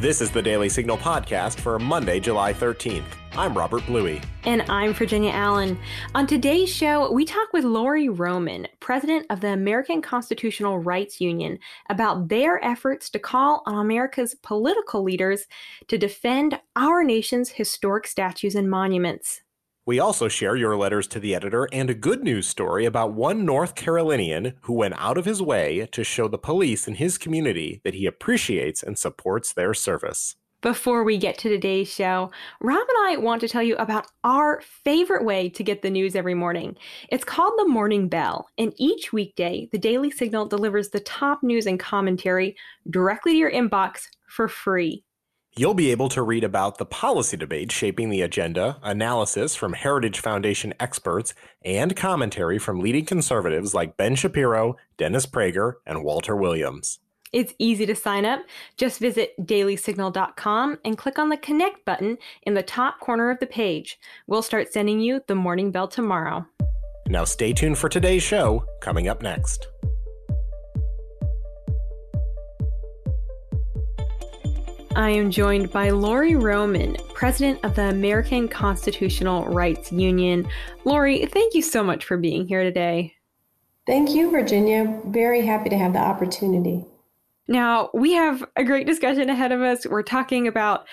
[0.00, 3.06] This is the Daily Signal podcast for Monday, July 13th.
[3.32, 4.20] I'm Robert Bluey.
[4.44, 5.78] And I'm Virginia Allen.
[6.14, 11.58] On today's show, we talk with Lori Roman, president of the American Constitutional Rights Union,
[11.88, 15.46] about their efforts to call on America's political leaders
[15.88, 19.40] to defend our nation's historic statues and monuments.
[19.86, 23.44] We also share your letters to the editor and a good news story about one
[23.44, 27.80] North Carolinian who went out of his way to show the police in his community
[27.84, 30.34] that he appreciates and supports their service.
[30.60, 34.60] Before we get to today's show, Rob and I want to tell you about our
[34.82, 36.76] favorite way to get the news every morning.
[37.10, 41.66] It's called the Morning Bell, and each weekday, the Daily Signal delivers the top news
[41.66, 42.56] and commentary
[42.90, 45.04] directly to your inbox for free.
[45.58, 50.20] You'll be able to read about the policy debate shaping the agenda, analysis from Heritage
[50.20, 51.32] Foundation experts,
[51.64, 56.98] and commentary from leading conservatives like Ben Shapiro, Dennis Prager, and Walter Williams.
[57.32, 58.40] It's easy to sign up.
[58.76, 63.46] Just visit dailysignal.com and click on the connect button in the top corner of the
[63.46, 63.98] page.
[64.26, 66.46] We'll start sending you the morning bell tomorrow.
[67.06, 69.68] Now, stay tuned for today's show, coming up next.
[74.96, 80.48] I am joined by Lori Roman, president of the American Constitutional Rights Union.
[80.86, 83.12] Lori, thank you so much for being here today.
[83.86, 84.98] Thank you, Virginia.
[85.04, 86.86] Very happy to have the opportunity.
[87.46, 89.86] Now, we have a great discussion ahead of us.
[89.86, 90.86] We're talking about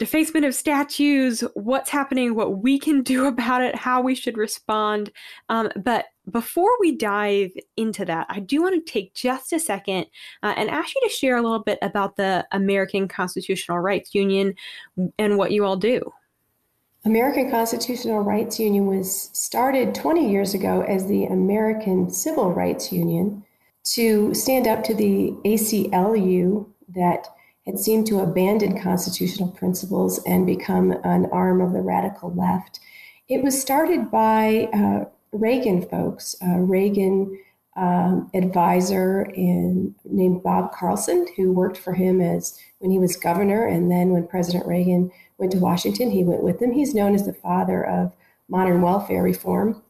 [0.00, 5.12] defacement of statues, what's happening, what we can do about it, how we should respond.
[5.48, 10.06] Um, but before we dive into that, I do want to take just a second
[10.42, 14.54] uh, and ask you to share a little bit about the American Constitutional Rights Union
[15.18, 16.12] and what you all do.
[17.04, 23.42] American Constitutional Rights Union was started 20 years ago as the American Civil Rights Union
[23.94, 27.26] to stand up to the ACLU that
[27.66, 32.80] had seemed to abandon constitutional principles and become an arm of the radical left.
[33.28, 37.38] It was started by uh, Reagan folks, uh, Reagan
[37.76, 43.66] um, advisor in, named Bob Carleson, who worked for him as when he was governor,
[43.66, 46.72] and then when President Reagan went to Washington, he went with him.
[46.72, 48.12] He's known as the father of
[48.48, 49.82] modern welfare reform.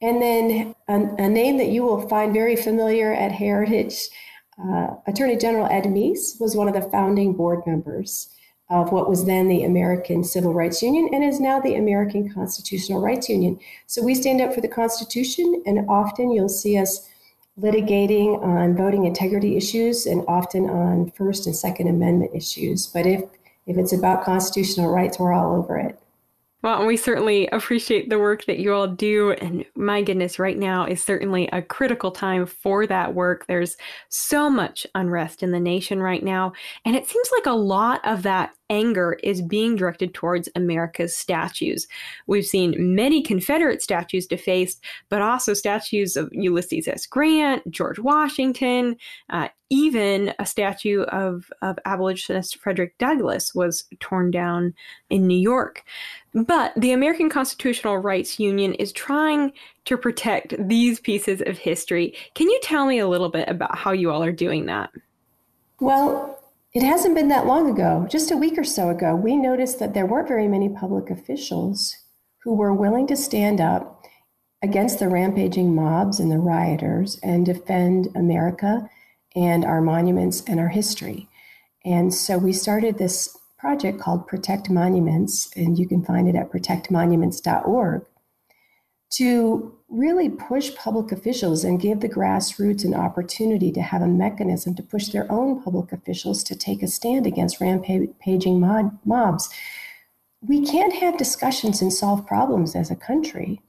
[0.00, 4.08] And then a name that you will find very familiar at Heritage
[4.62, 8.34] uh, Attorney General Ed Meese was one of the founding board members
[8.70, 13.00] of what was then the American Civil Rights Union and is now the American Constitutional
[13.00, 13.58] Rights Union.
[13.86, 17.08] So we stand up for the Constitution, and often you'll see us
[17.58, 22.86] litigating on voting integrity issues and often on First and Second Amendment issues.
[22.86, 23.22] But if
[23.66, 25.98] if it's about constitutional rights, we're all over it.
[26.60, 29.30] Well, we certainly appreciate the work that you all do.
[29.32, 33.46] And my goodness, right now is certainly a critical time for that work.
[33.46, 33.76] There's
[34.08, 36.52] so much unrest in the nation right now.
[36.84, 41.86] And it seems like a lot of that anger is being directed towards America's statues.
[42.26, 47.06] We've seen many Confederate statues defaced, but also statues of Ulysses S.
[47.06, 48.96] Grant, George Washington,
[49.30, 54.74] uh, even a statue of, of abolitionist Frederick Douglass was torn down
[55.10, 55.84] in New York.
[56.32, 59.52] But the American Constitutional Rights Union is trying
[59.84, 62.14] to protect these pieces of history.
[62.34, 64.90] Can you tell me a little bit about how you all are doing that?
[65.80, 66.37] Well,
[66.78, 69.94] it hasn't been that long ago, just a week or so ago, we noticed that
[69.94, 71.92] there weren't very many public officials
[72.44, 74.04] who were willing to stand up
[74.62, 78.88] against the rampaging mobs and the rioters and defend America
[79.34, 81.28] and our monuments and our history.
[81.84, 86.52] And so we started this project called Protect Monuments, and you can find it at
[86.52, 88.04] protectmonuments.org,
[89.14, 94.74] to really push public officials and give the grassroots an opportunity to have a mechanism
[94.74, 99.48] to push their own public officials to take a stand against rampaging mob- mobs.
[100.42, 103.62] We can't have discussions and solve problems as a country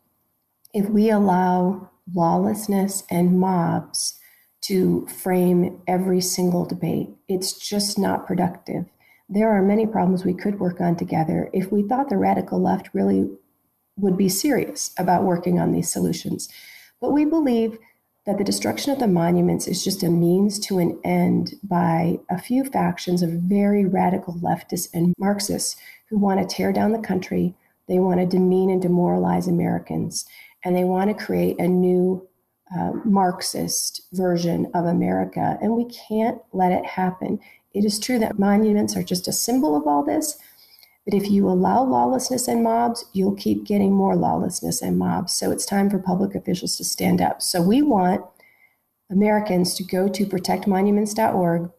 [0.73, 4.19] if we allow lawlessness and mobs
[4.61, 7.09] to frame every single debate.
[7.27, 8.85] It's just not productive.
[9.29, 12.89] There are many problems we could work on together if we thought the radical left
[12.93, 13.29] really
[13.99, 16.49] would be serious about working on these solutions.
[17.01, 17.77] But we believe
[18.25, 22.39] that the destruction of the monuments is just a means to an end by a
[22.39, 25.75] few factions of very radical leftists and Marxists
[26.09, 27.55] who want to tear down the country.
[27.87, 30.25] They want to demean and demoralize Americans,
[30.63, 32.27] and they want to create a new
[32.77, 35.57] uh, Marxist version of America.
[35.61, 37.39] And we can't let it happen.
[37.73, 40.37] It is true that monuments are just a symbol of all this,
[41.09, 45.33] but if you allow lawlessness and mobs, you'll keep getting more lawlessness and mobs.
[45.33, 47.41] So it's time for public officials to stand up.
[47.41, 48.23] So we want
[49.09, 51.71] Americans to go to protectmonuments.org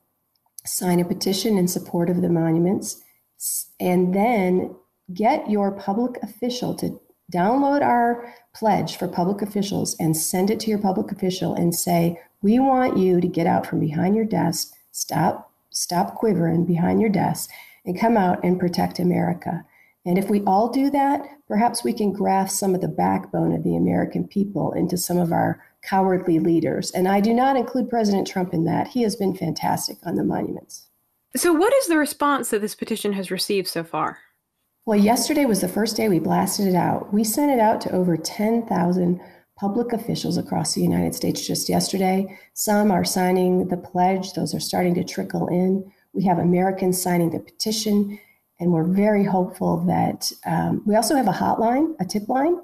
[0.67, 3.03] sign a petition in support of the monuments,
[3.79, 4.75] and then
[5.15, 7.01] get your public official to
[7.33, 12.21] download our pledge for public officials and send it to your public official and say,
[12.43, 17.11] "We want you to get out from behind your desk, stop stop quivering behind your
[17.11, 17.49] desk
[17.85, 19.65] and come out and protect America."
[20.07, 23.63] And if we all do that, perhaps we can graft some of the backbone of
[23.63, 26.91] the American people into some of our cowardly leaders.
[26.91, 28.89] And I do not include President Trump in that.
[28.89, 30.87] He has been fantastic on the monuments.
[31.37, 34.19] So, what is the response that this petition has received so far?
[34.87, 37.13] Well, yesterday was the first day we blasted it out.
[37.13, 39.21] We sent it out to over 10,000
[39.57, 42.39] public officials across the United States just yesterday.
[42.55, 45.93] Some are signing the pledge, those are starting to trickle in.
[46.13, 48.19] We have Americans signing the petition,
[48.59, 52.57] and we're very hopeful that um, we also have a hotline, a tip line,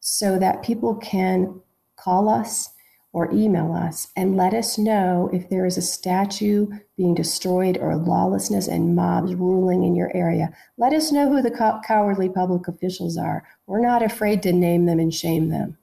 [0.00, 1.60] so that people can
[1.96, 2.70] call us
[3.12, 6.66] or email us and let us know if there is a statue
[6.98, 10.52] being destroyed or lawlessness and mobs ruling in your area.
[10.76, 13.46] Let us know who the co- cowardly public officials are.
[13.66, 15.78] We're not afraid to name them and shame them.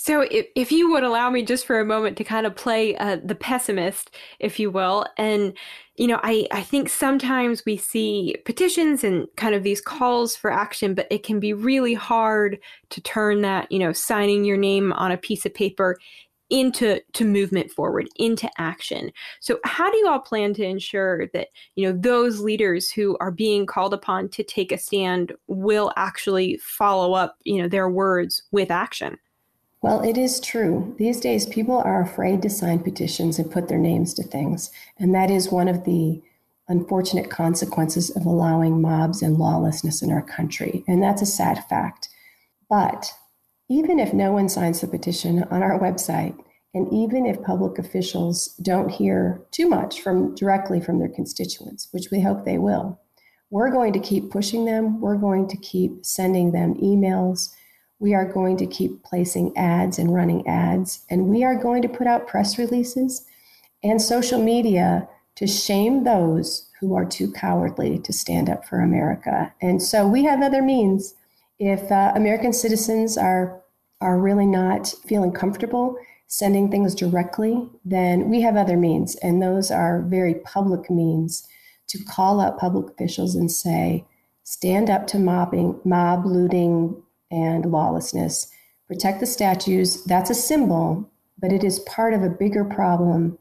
[0.00, 2.96] So, if, if you would allow me just for a moment to kind of play
[2.96, 5.52] uh, the pessimist, if you will, and
[5.96, 10.52] you know, I, I think sometimes we see petitions and kind of these calls for
[10.52, 12.60] action, but it can be really hard
[12.90, 15.98] to turn that, you know, signing your name on a piece of paper
[16.50, 19.10] into to movement forward into action.
[19.40, 23.30] So how do you all plan to ensure that you know those leaders who are
[23.30, 28.44] being called upon to take a stand will actually follow up you know their words
[28.50, 29.18] with action
[29.88, 30.94] well, it is true.
[30.98, 34.70] These days, people are afraid to sign petitions and put their names to things.
[34.98, 36.20] And that is one of the
[36.68, 40.84] unfortunate consequences of allowing mobs and lawlessness in our country.
[40.86, 42.10] And that's a sad fact.
[42.68, 43.14] But
[43.70, 46.38] even if no one signs the petition on our website,
[46.74, 52.10] and even if public officials don't hear too much from directly from their constituents, which
[52.12, 53.00] we hope they will,
[53.48, 55.00] we're going to keep pushing them.
[55.00, 57.54] We're going to keep sending them emails
[57.98, 61.88] we are going to keep placing ads and running ads, and we are going to
[61.88, 63.24] put out press releases
[63.82, 69.52] and social media to shame those who are too cowardly to stand up for America.
[69.60, 71.14] And so we have other means.
[71.58, 73.60] If uh, American citizens are
[74.00, 75.96] are really not feeling comfortable
[76.28, 81.48] sending things directly, then we have other means, and those are very public means
[81.88, 84.04] to call up public officials and say,
[84.44, 88.50] stand up to mobbing, mob looting, and lawlessness.
[88.86, 93.38] Protect the statues, that's a symbol, but it is part of a bigger problem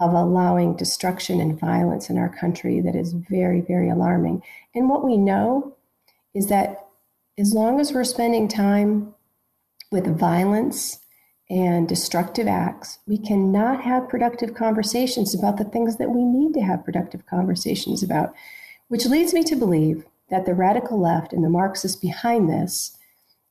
[0.00, 4.42] of allowing destruction and violence in our country that is very, very alarming.
[4.74, 5.76] And what we know
[6.34, 6.86] is that
[7.36, 9.14] as long as we're spending time
[9.90, 11.00] with violence
[11.50, 16.60] and destructive acts, we cannot have productive conversations about the things that we need to
[16.60, 18.34] have productive conversations about,
[18.88, 22.97] which leads me to believe that the radical left and the Marxists behind this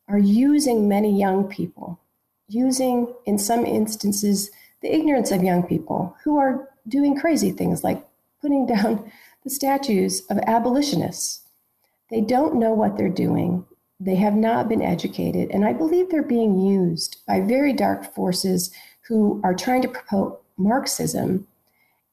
[0.08, 2.00] are using many young people,
[2.48, 4.50] using, in some instances,
[4.82, 8.06] the ignorance of young people who are doing crazy things like
[8.42, 9.12] putting down
[9.44, 11.42] the statues of abolitionists.
[12.10, 13.66] They don't know what they're doing.
[14.00, 15.50] They have not been educated.
[15.52, 18.72] And I believe they're being used by very dark forces
[19.08, 21.48] who are trying to promote Marxism.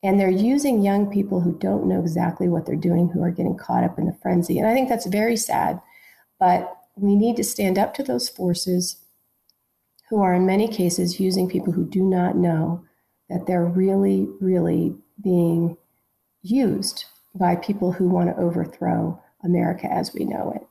[0.02, 3.56] And they're using young people who don't know exactly what they're doing, who are getting
[3.56, 4.58] caught up in the frenzy.
[4.58, 5.80] And I think that's very sad.
[6.38, 9.04] But we need to stand up to those forces
[10.08, 12.84] who are, in many cases, using people who do not know
[13.28, 15.76] that they're really, really being
[16.42, 20.66] used by people who want to overthrow America as we know it.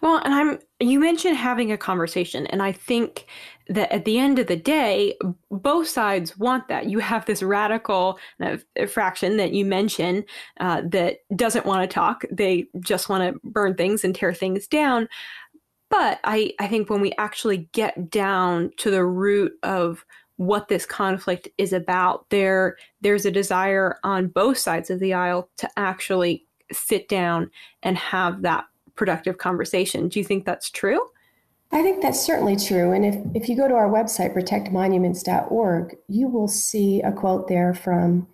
[0.00, 3.26] Well, and I'm you mentioned having a conversation and I think
[3.68, 5.16] that at the end of the day
[5.50, 6.86] both sides want that.
[6.86, 10.24] You have this radical uh, fraction that you mentioned
[10.60, 12.24] uh, that doesn't want to talk.
[12.30, 15.08] They just want to burn things and tear things down.
[15.90, 20.04] But I I think when we actually get down to the root of
[20.36, 25.50] what this conflict is about, there there's a desire on both sides of the aisle
[25.56, 27.50] to actually sit down
[27.82, 28.66] and have that
[28.98, 30.08] productive conversation.
[30.08, 31.00] Do you think that's true?
[31.70, 32.92] I think that's certainly true.
[32.92, 37.72] And if, if you go to our website, protectmonuments.org, you will see a quote there
[37.72, 38.26] from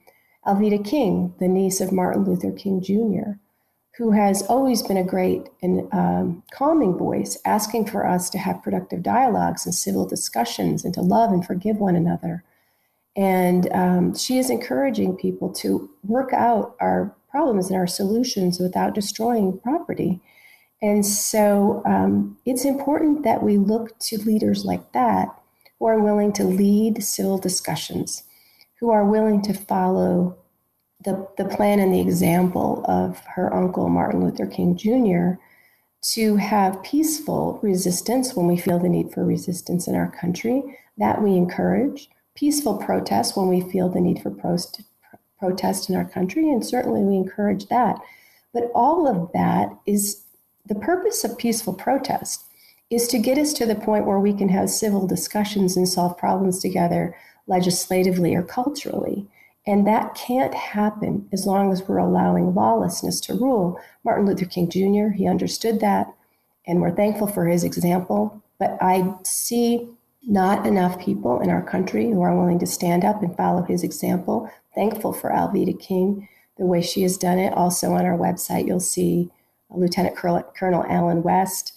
[0.46, 3.38] Alveda King, the niece of Martin Luther King Jr.,
[3.96, 8.62] who has always been a great and um, calming voice, asking for us to have
[8.62, 12.42] productive dialogues and civil discussions and to love and forgive one another.
[13.16, 18.94] And um, she is encouraging people to work out our problems and our solutions without
[18.94, 20.20] destroying property.
[20.84, 25.28] And so um, it's important that we look to leaders like that
[25.78, 28.24] who are willing to lead civil discussions,
[28.78, 30.36] who are willing to follow
[31.02, 35.40] the, the plan and the example of her uncle, Martin Luther King Jr.,
[36.12, 40.62] to have peaceful resistance when we feel the need for resistance in our country.
[40.98, 42.10] That we encourage.
[42.34, 44.84] Peaceful protest when we feel the need for prost-
[45.38, 47.98] protest in our country, and certainly we encourage that.
[48.52, 50.23] But all of that is
[50.66, 52.44] the purpose of peaceful protest
[52.90, 56.16] is to get us to the point where we can have civil discussions and solve
[56.16, 57.16] problems together
[57.46, 59.26] legislatively or culturally.
[59.66, 63.80] And that can't happen as long as we're allowing lawlessness to rule.
[64.04, 66.12] Martin Luther King Jr., he understood that,
[66.66, 68.42] and we're thankful for his example.
[68.58, 69.88] But I see
[70.26, 73.82] not enough people in our country who are willing to stand up and follow his
[73.82, 74.50] example.
[74.74, 77.52] Thankful for Alveda King, the way she has done it.
[77.54, 79.30] Also on our website, you'll see
[79.70, 81.72] Lieutenant Colonel Allen West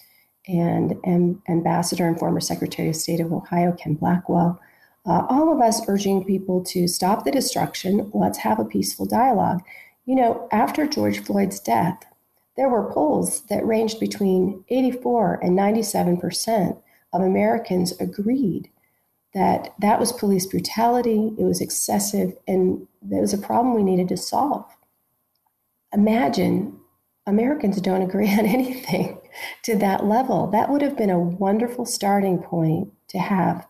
[0.46, 4.60] and, and Ambassador and former Secretary of State of Ohio, Ken Blackwell
[5.08, 9.62] uh, all of us urging people to stop the destruction, let's have a peaceful dialogue.
[10.04, 12.04] You know, after George Floyd's death,
[12.56, 16.76] there were polls that ranged between 84 and 97 percent
[17.12, 18.68] of Americans agreed
[19.32, 24.08] that that was police brutality, it was excessive, and it was a problem we needed
[24.08, 24.66] to solve.
[25.94, 26.77] Imagine
[27.28, 29.20] Americans don't agree on anything
[29.62, 30.48] to that level.
[30.48, 33.66] That would have been a wonderful starting point to have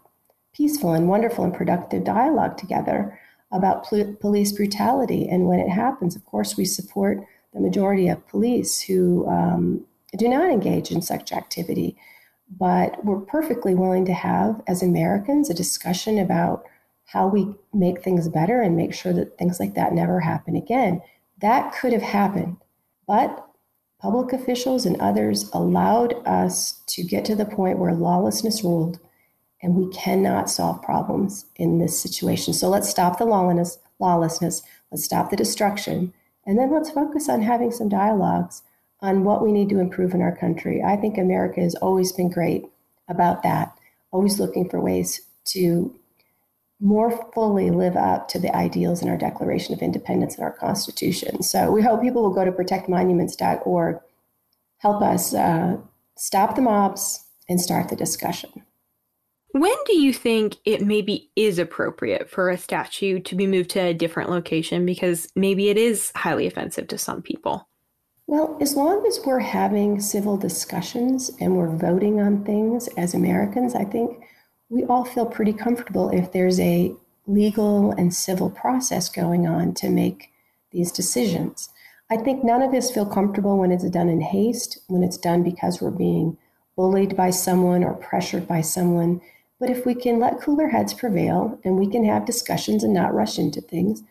[0.55, 3.19] peaceful and wonderful and productive dialogue together
[3.53, 5.29] about pl- police brutality.
[5.29, 9.85] And when it happens, of course, we support the majority of police who um,
[10.17, 11.97] do not engage in such activity.
[12.50, 16.65] But we're perfectly willing to have, as Americans, a discussion about
[17.05, 21.03] how we make things better and make sure that things like that never happen again.
[21.41, 22.57] That could have happened.
[23.07, 23.48] But
[24.00, 28.99] public officials and others allowed us to get to the point where lawlessness ruled
[29.62, 32.55] and we cannot solve problems in this situation.
[32.55, 36.12] So let's stop the lawlessness, lawlessness, let's stop the destruction,
[36.47, 38.62] and then let's focus on having some dialogues
[39.00, 40.83] on what we need to improve in our country.
[40.83, 42.64] I think America has always been great
[43.09, 43.76] about that,
[44.12, 45.98] always looking for ways to
[46.80, 51.42] more fully live up to the ideals in our Declaration of Independence and our Constitution.
[51.42, 53.99] So we hope people will go to protectmonuments.org,
[54.78, 55.78] help us uh,
[56.16, 58.50] stop the mobs, and start the discussion.
[59.52, 63.80] When do you think it maybe is appropriate for a statue to be moved to
[63.80, 67.66] a different location because maybe it is highly offensive to some people?
[68.26, 73.75] Well, as long as we're having civil discussions and we're voting on things as Americans,
[73.75, 74.23] I think
[74.69, 76.95] we all feel pretty comfortable if there's a
[77.27, 80.31] legal and civil process going on to make
[80.71, 81.71] these decisions.
[82.11, 85.43] I think none of us feel comfortable when it's done in haste, when it's done
[85.43, 86.39] because we're being
[86.77, 89.21] bullied by someone or pressured by someone
[89.61, 93.15] but if we can let cooler heads prevail and we can have discussions and not
[93.15, 94.03] rush into things,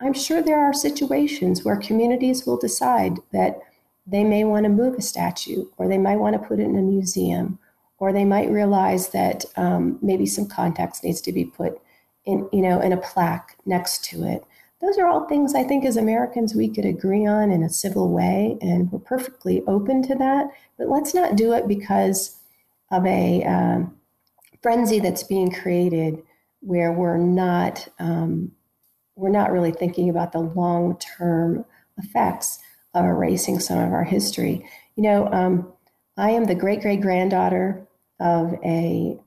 [0.00, 3.58] I'm sure there are situations where communities will decide that
[4.06, 6.78] they may want to move a statue or they might want to put it in
[6.78, 7.58] a museum
[7.98, 11.80] or they might realize that um, maybe some context needs to be put
[12.24, 14.44] in, you know, in a plaque next to it.
[14.82, 18.10] Those are all things I think as Americans we could agree on in a civil
[18.12, 20.48] way, and we're perfectly open to that.
[20.76, 22.38] But let's not do it because
[22.90, 23.96] of a um,
[24.62, 26.22] frenzy that's being created
[26.60, 28.52] where we're not um,
[29.14, 31.64] we're not really thinking about the long term
[31.96, 32.58] effects
[32.92, 34.68] of erasing some of our history.
[34.96, 35.72] You know, um,
[36.18, 37.85] I am the great great granddaughter
[38.20, 39.18] of a,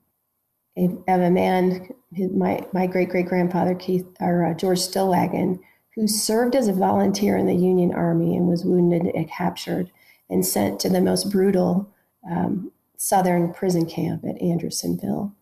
[0.77, 1.89] of a man,
[2.33, 5.59] my my great great grandfather Keith or uh, George Stillwagon,
[5.95, 9.91] who served as a volunteer in the Union Army and was wounded and captured
[10.29, 11.91] and sent to the most brutal
[12.29, 15.33] um, Southern prison camp at Andersonville.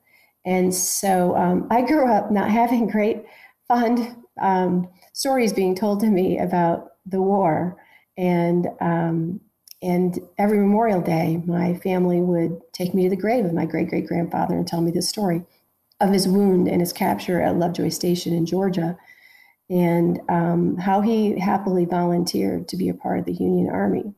[0.46, 3.24] And so um, I grew up not having great,
[3.68, 7.78] fond um, stories being told to me about the war.
[8.18, 9.42] And, um,
[9.82, 13.90] and every Memorial Day, my family would take me to the grave of my great
[13.90, 15.44] great grandfather and tell me the story
[16.00, 18.98] of his wound and his capture at Lovejoy Station in Georgia
[19.70, 24.14] and um, how he happily volunteered to be a part of the Union Army.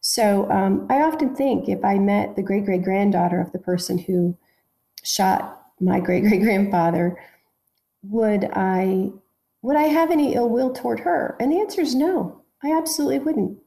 [0.00, 3.98] So um, I often think if I met the great great granddaughter of the person
[3.98, 4.36] who
[5.02, 7.18] shot my great great grandfather,
[8.02, 9.10] would I
[9.62, 11.36] would I have any ill will toward her?
[11.40, 12.42] And the answer is no.
[12.62, 13.58] I absolutely wouldn't.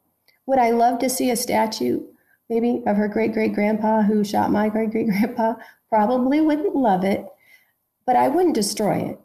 [0.48, 2.04] Would I love to see a statue,
[2.50, 5.54] maybe of her great great grandpa who shot my great great grandpa?
[5.90, 7.26] Probably wouldn't love it,
[8.06, 9.20] but I wouldn't destroy it.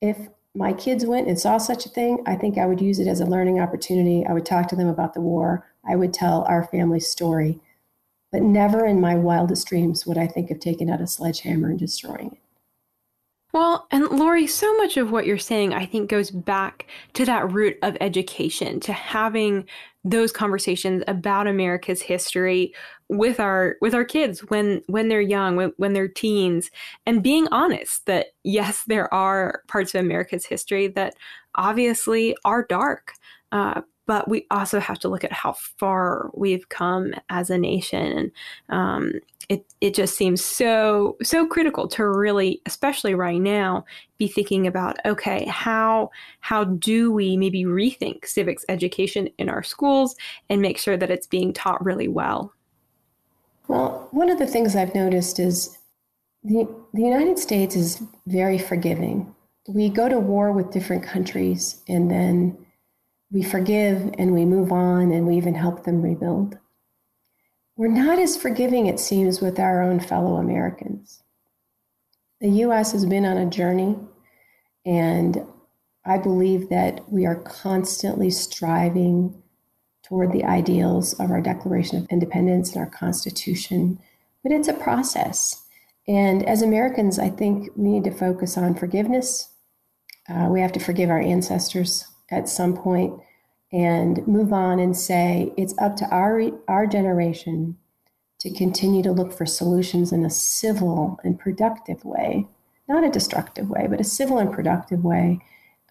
[0.00, 3.06] If my kids went and saw such a thing, I think I would use it
[3.06, 4.24] as a learning opportunity.
[4.26, 5.66] I would talk to them about the war.
[5.86, 7.60] I would tell our family story.
[8.32, 11.78] But never in my wildest dreams would I think of taking out a sledgehammer and
[11.78, 12.38] destroying it.
[13.52, 17.50] Well, and Lori, so much of what you're saying, I think, goes back to that
[17.50, 19.66] root of education, to having
[20.10, 22.74] those conversations about America's history
[23.08, 26.70] with our with our kids when when they're young, when, when they're teens,
[27.06, 31.14] and being honest that yes, there are parts of America's history that
[31.54, 33.12] obviously are dark.
[33.52, 38.32] Uh, but we also have to look at how far we've come as a nation.
[38.70, 39.12] And um,
[39.50, 43.84] it, it just seems so, so critical to really, especially right now,
[44.16, 46.10] be thinking about, okay, how,
[46.40, 50.16] how do we maybe rethink civics education in our schools
[50.48, 52.50] and make sure that it's being taught really well?
[53.68, 55.76] Well, one of the things I've noticed is
[56.42, 59.34] the, the United States is very forgiving.
[59.68, 62.56] We go to war with different countries and then
[63.30, 66.58] we forgive and we move on and we even help them rebuild.
[67.76, 71.22] We're not as forgiving, it seems, with our own fellow Americans.
[72.40, 73.96] The US has been on a journey,
[74.84, 75.44] and
[76.04, 79.42] I believe that we are constantly striving
[80.02, 84.00] toward the ideals of our Declaration of Independence and our Constitution,
[84.42, 85.62] but it's a process.
[86.08, 89.50] And as Americans, I think we need to focus on forgiveness.
[90.28, 93.20] Uh, we have to forgive our ancestors at some point
[93.72, 97.76] and move on and say it's up to our our generation
[98.40, 102.46] to continue to look for solutions in a civil and productive way,
[102.88, 105.40] not a destructive way, but a civil and productive way.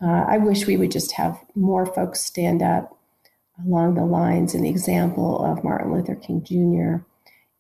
[0.02, 2.98] Uh, I wish we would just have more folks stand up
[3.66, 7.04] along the lines and the example of Martin Luther King Jr.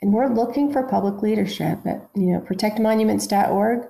[0.01, 3.87] And we're looking for public leadership at you know protectmonuments.org.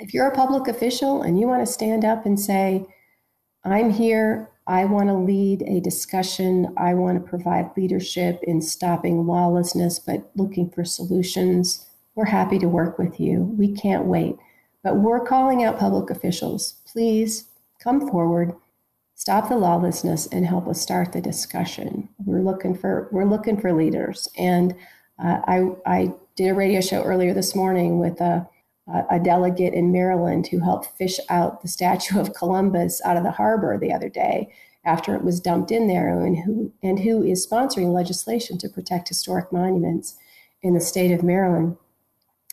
[0.00, 2.86] If you're a public official and you want to stand up and say,
[3.72, 4.50] I'm here.
[4.66, 6.74] I want to lead a discussion.
[6.76, 11.86] I want to provide leadership in stopping lawlessness, but looking for solutions.
[12.14, 13.54] We're happy to work with you.
[13.58, 14.36] We can't wait.
[14.82, 16.74] But we're calling out public officials.
[16.86, 17.48] Please
[17.82, 18.54] come forward,
[19.14, 22.08] stop the lawlessness, and help us start the discussion.
[22.24, 24.28] We're looking for we're looking for leaders.
[24.36, 24.74] And
[25.22, 28.48] uh, I I did a radio show earlier this morning with a
[29.10, 33.32] a delegate in Maryland who helped fish out the statue of Columbus out of the
[33.32, 34.50] harbor the other day
[34.84, 39.08] after it was dumped in there, and who and who is sponsoring legislation to protect
[39.08, 40.16] historic monuments
[40.62, 41.76] in the state of Maryland.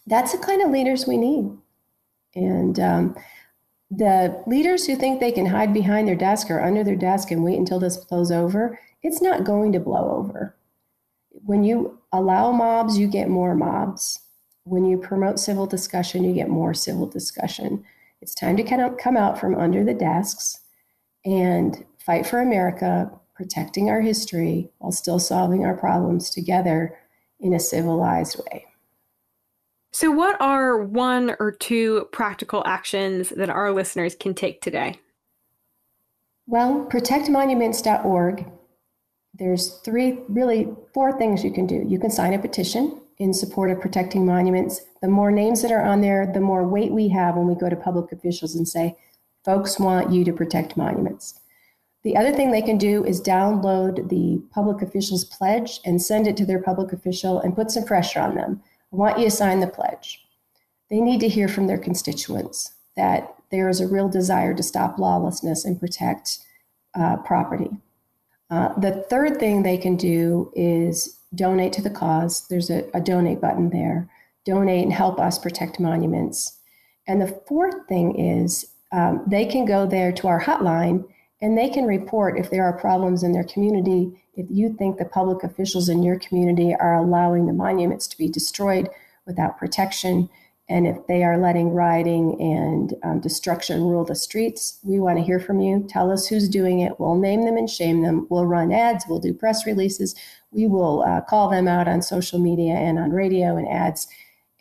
[0.06, 1.52] That's the kind of leaders we need,
[2.36, 3.16] and um,
[3.90, 7.44] the leaders who think they can hide behind their desk or under their desk and
[7.44, 10.56] wait until this blows over, it's not going to blow over.
[11.30, 14.20] When you allow mobs, you get more mobs
[14.66, 17.84] when you promote civil discussion, you get more civil discussion.
[18.22, 20.60] It's time to kind of come out from under the desks
[21.24, 26.98] and fight for America, protecting our history while still solving our problems together
[27.40, 28.66] in a civilized way.
[29.94, 35.00] So, what are one or two practical actions that our listeners can take today?
[36.48, 38.46] Well, protectmonuments.org,
[39.36, 41.86] there's three, really four things you can do.
[41.88, 44.82] You can sign a petition in support of protecting monuments.
[45.02, 47.70] The more names that are on there, the more weight we have when we go
[47.70, 48.98] to public officials and say,
[49.44, 51.40] folks want you to protect monuments.
[52.04, 56.38] The other thing they can do is download the public official's pledge and send it
[56.38, 58.62] to their public official and put some pressure on them.
[58.94, 60.24] I want you to sign the pledge.
[60.90, 65.00] They need to hear from their constituents that there is a real desire to stop
[65.00, 66.40] lawlessness and protect
[66.94, 67.72] uh, property.
[68.50, 72.48] Uh, the third thing they can do is donate to the cause.
[72.50, 74.10] There's a, a donate button there.
[74.46, 76.60] Donate and help us protect monuments.
[77.08, 81.06] And the fourth thing is um, they can go there to our hotline
[81.42, 84.12] and they can report if there are problems in their community.
[84.36, 88.30] If you think the public officials in your community are allowing the monuments to be
[88.30, 88.90] destroyed
[89.26, 90.30] without protection,
[90.68, 95.24] and if they are letting rioting and um, destruction rule the streets, we want to
[95.24, 95.86] hear from you.
[95.88, 97.00] Tell us who's doing it.
[97.00, 98.26] We'll name them and shame them.
[98.30, 99.06] We'll run ads.
[99.08, 100.16] We'll do press releases.
[100.56, 104.08] We will uh, call them out on social media and on radio and ads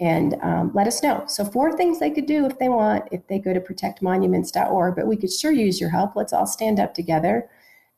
[0.01, 1.25] and um, let us know.
[1.29, 4.97] So, four things they could do if they want, if they go to protectmonuments.org.
[4.97, 6.17] But we could sure use your help.
[6.17, 7.49] Let's all stand up together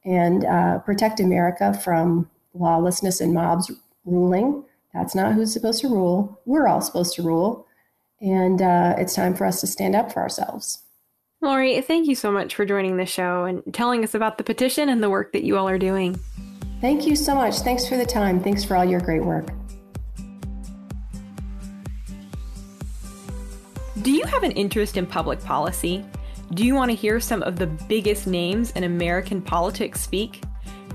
[0.05, 3.71] and uh, protect America from lawlessness and mobs
[4.05, 4.65] ruling.
[4.95, 6.41] That's not who's supposed to rule.
[6.47, 7.67] We're all supposed to rule.
[8.21, 10.83] And uh, it's time for us to stand up for ourselves.
[11.43, 14.89] Lori, thank you so much for joining the show and telling us about the petition
[14.89, 16.19] and the work that you all are doing.
[16.81, 17.57] Thank you so much.
[17.61, 18.41] Thanks for the time.
[18.41, 19.49] Thanks for all your great work.
[24.03, 26.05] Do you have an interest in public policy?
[26.55, 30.43] Do you want to hear some of the biggest names in American politics speak?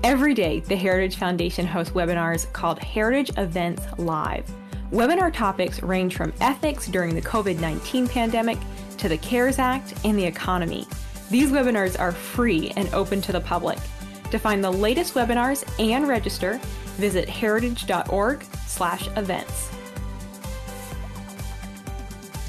[0.02, 4.50] Every day, the Heritage Foundation hosts webinars called Heritage Events Live.
[4.92, 8.58] Webinar topics range from ethics during the COVID 19 pandemic
[8.98, 10.86] to the CARES Act and the economy.
[11.30, 13.78] These webinars are free and open to the public.
[14.32, 16.58] To find the latest webinars and register,
[16.96, 19.70] visit heritage.org/events.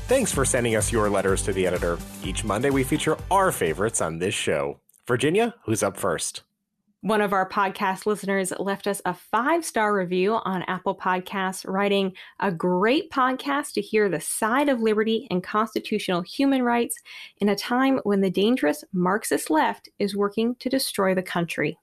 [0.07, 1.97] Thanks for sending us your letters to the editor.
[2.23, 4.79] Each Monday we feature our favorites on this show.
[5.07, 6.43] Virginia, who's up first?
[7.03, 12.13] One of our podcast listeners left us a five star review on Apple Podcasts, writing,
[12.39, 17.01] A great podcast to hear the side of liberty and constitutional human rights
[17.39, 21.77] in a time when the dangerous Marxist left is working to destroy the country.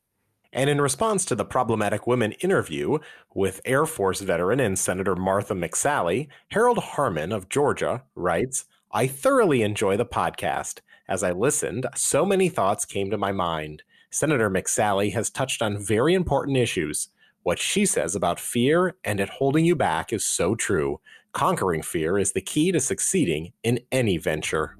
[0.54, 2.96] And in response to the problematic women interview
[3.34, 9.60] with Air Force veteran and Senator Martha McSally, Harold Harmon of Georgia writes, I thoroughly
[9.60, 10.80] enjoy the podcast.
[11.06, 13.82] As I listened, so many thoughts came to my mind.
[14.12, 17.08] Senator McSally has touched on very important issues.
[17.44, 21.00] What she says about fear and it holding you back is so true.
[21.32, 24.76] Conquering fear is the key to succeeding in any venture.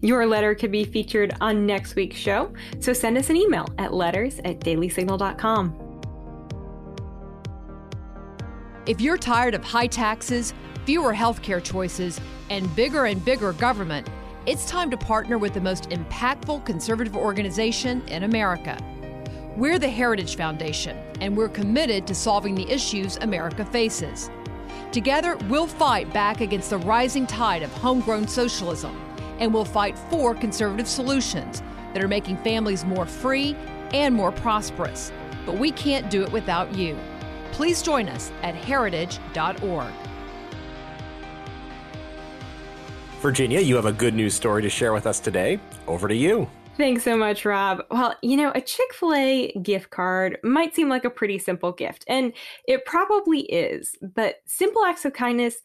[0.00, 3.92] Your letter could be featured on next week's show, so send us an email at
[3.92, 6.00] letters at dailysignal.com.
[8.86, 14.08] If you're tired of high taxes, fewer healthcare choices, and bigger and bigger government,
[14.44, 18.76] it's time to partner with the most impactful conservative organization in America.
[19.56, 24.30] We're the Heritage Foundation, and we're committed to solving the issues America faces.
[24.90, 29.00] Together, we'll fight back against the rising tide of homegrown socialism,
[29.38, 31.62] and we'll fight for conservative solutions
[31.94, 33.56] that are making families more free
[33.92, 35.12] and more prosperous.
[35.46, 36.98] But we can't do it without you.
[37.52, 39.92] Please join us at heritage.org.
[43.22, 45.60] Virginia, you have a good news story to share with us today.
[45.86, 46.50] Over to you.
[46.76, 47.84] Thanks so much, Rob.
[47.88, 51.70] Well, you know, a Chick fil A gift card might seem like a pretty simple
[51.70, 52.32] gift, and
[52.66, 55.58] it probably is, but simple acts of kindness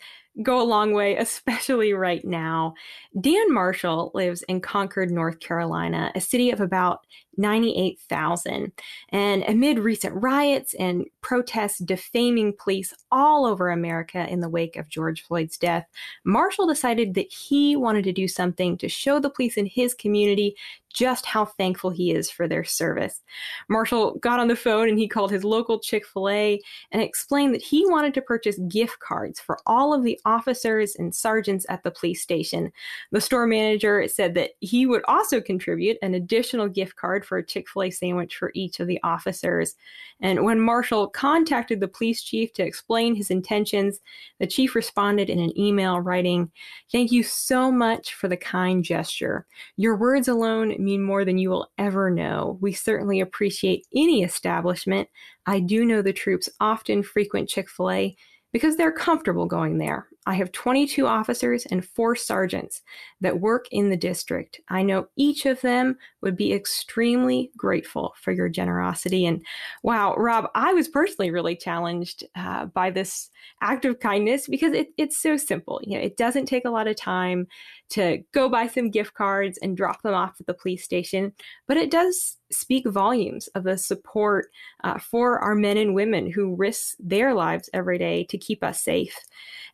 [0.44, 2.76] go a long way, especially right now.
[3.20, 7.00] Dan Marshall lives in Concord, North Carolina, a city of about
[7.38, 8.72] 98,000.
[9.10, 14.90] And amid recent riots and protests defaming police all over America in the wake of
[14.90, 15.88] George Floyd's death,
[16.24, 20.56] Marshall decided that he wanted to do something to show the police in his community
[20.98, 23.22] just how thankful he is for their service.
[23.70, 26.60] Marshall got on the phone and he called his local Chick fil A
[26.92, 31.14] and explained that he wanted to purchase gift cards for all of the officers and
[31.14, 32.72] sergeants at the police station.
[33.12, 37.46] The store manager said that he would also contribute an additional gift card for a
[37.46, 39.76] Chick fil A sandwich for each of the officers.
[40.22, 44.00] And when Marshall contacted the police chief to explain his intentions,
[44.40, 46.52] the chief responded in an email writing,
[46.92, 49.46] Thank you so much for the kind gesture.
[49.76, 52.58] Your words alone mean more than you will ever know.
[52.62, 55.10] We certainly appreciate any establishment.
[55.46, 58.18] I do know the troops often frequent Chick fil A
[58.52, 60.08] because they're comfortable going there.
[60.28, 62.82] I have 22 officers and four sergeants
[63.22, 64.60] that work in the district.
[64.68, 69.26] I know each of them would be extremely grateful for your generosity.
[69.26, 69.42] And
[69.84, 73.30] wow, Rob, I was personally really challenged uh, by this
[73.62, 75.80] act of kindness because it, it's so simple.
[75.84, 77.48] You know, it doesn't take a lot of time
[77.90, 81.34] to go buy some gift cards and drop them off at the police station,
[81.68, 84.48] but it does speak volumes of the support
[84.84, 88.82] uh, for our men and women who risk their lives every day to keep us
[88.82, 89.18] safe.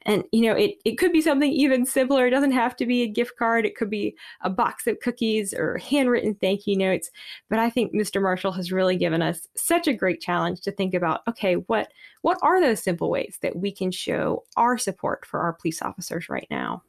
[0.05, 2.27] And, you know, it, it could be something even simpler.
[2.27, 3.65] It doesn't have to be a gift card.
[3.65, 7.09] It could be a box of cookies or handwritten thank you notes.
[7.49, 8.21] But I think Mr.
[8.21, 12.37] Marshall has really given us such a great challenge to think about, okay, what, what
[12.41, 16.47] are those simple ways that we can show our support for our police officers right
[16.51, 16.83] now?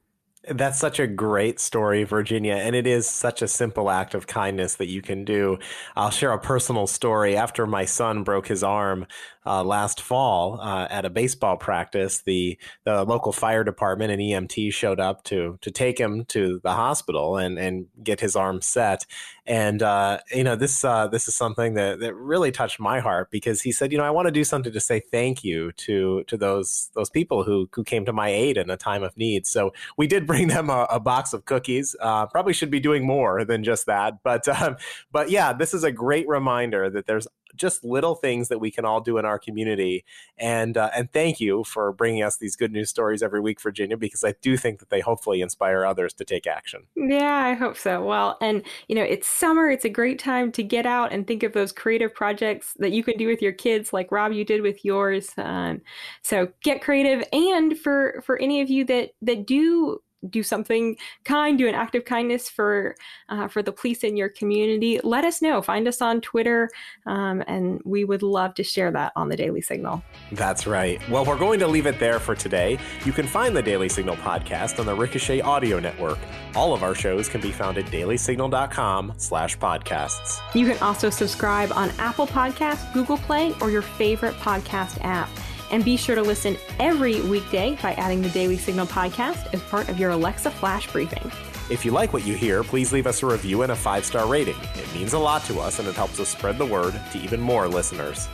[0.48, 4.74] That's such a great story, Virginia, and it is such a simple act of kindness
[4.76, 5.58] that you can do.
[5.96, 7.36] I'll share a personal story.
[7.36, 9.06] After my son broke his arm
[9.46, 14.72] uh, last fall uh, at a baseball practice, the the local fire department and EMT
[14.72, 19.06] showed up to to take him to the hospital and and get his arm set.
[19.46, 23.30] And uh, you know this uh, this is something that that really touched my heart
[23.30, 26.24] because he said, you know, I want to do something to say thank you to
[26.24, 29.46] to those those people who who came to my aid in a time of need.
[29.46, 31.94] So we did bring them a, a box of cookies.
[32.00, 34.76] Uh, probably should be doing more than just that, but um,
[35.12, 38.84] but yeah, this is a great reminder that there's just little things that we can
[38.84, 40.04] all do in our community.
[40.38, 43.96] And uh, and thank you for bringing us these good news stories every week, Virginia,
[43.96, 46.86] because I do think that they hopefully inspire others to take action.
[46.96, 48.04] Yeah, I hope so.
[48.04, 51.42] Well, and you know, it's summer; it's a great time to get out and think
[51.42, 54.62] of those creative projects that you can do with your kids, like Rob, you did
[54.62, 55.30] with yours.
[55.36, 55.80] Um,
[56.22, 61.58] so get creative, and for for any of you that that do do something kind,
[61.58, 62.96] do an act of kindness for
[63.28, 65.62] uh, for the police in your community, let us know.
[65.62, 66.70] Find us on Twitter,
[67.06, 70.02] um, and we would love to share that on the Daily Signal.
[70.32, 71.00] That's right.
[71.08, 72.78] Well, we're going to leave it there for today.
[73.04, 76.18] You can find the Daily Signal podcast on the Ricochet Audio Network.
[76.54, 80.40] All of our shows can be found at dailysignal.com slash podcasts.
[80.54, 85.28] You can also subscribe on Apple Podcasts, Google Play, or your favorite podcast app.
[85.70, 89.88] And be sure to listen every weekday by adding the Daily Signal podcast as part
[89.88, 91.30] of your Alexa Flash briefing.
[91.70, 94.26] If you like what you hear, please leave us a review and a five star
[94.26, 94.56] rating.
[94.74, 97.40] It means a lot to us and it helps us spread the word to even
[97.40, 98.28] more listeners.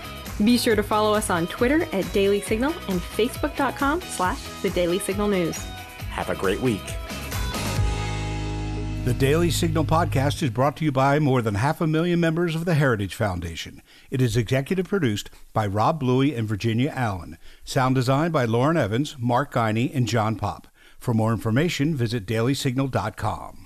[0.44, 4.98] Be sure to follow us on Twitter at Daily Signal and Facebook.com slash The Daily
[4.98, 5.58] Signal News.
[6.10, 6.82] Have a great week.
[9.04, 12.54] The Daily Signal podcast is brought to you by more than half a million members
[12.54, 13.80] of the Heritage Foundation.
[14.10, 17.38] It is executive produced by Rob Bluey and Virginia Allen.
[17.64, 20.66] Sound designed by Lauren Evans, Mark Guiney, and John Popp.
[20.98, 23.59] For more information, visit dailysignal.com.